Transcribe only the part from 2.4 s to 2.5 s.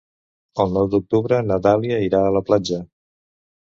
la